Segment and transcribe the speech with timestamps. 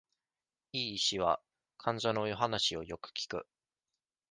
[0.73, 1.39] 良い医師は、
[1.77, 3.45] 患者の話を良く聞く。